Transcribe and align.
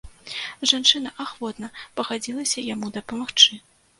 Жанчына 0.71 1.11
ахвотна 1.25 1.69
пагадзілася 2.01 2.65
яму 2.73 2.91
дапамагчы. 2.97 3.63